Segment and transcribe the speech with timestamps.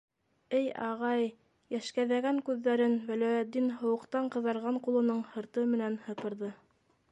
[0.59, 1.27] Эй ағай,-
[1.75, 6.55] йәшкәҙәгән күҙҙәрен Вәләүетдин һыуыҡтан ҡыҙарған ҡулының һырты менән һыпырҙы.